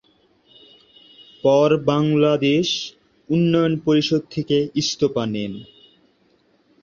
পর 1.43 1.69
বাংলাদেশ 1.87 2.67
উন্নয়ন 3.29 3.73
পরিষদ 3.85 4.21
থেকে 4.31 4.57
ইস্তফা 4.75 5.23
নেন। 5.25 5.53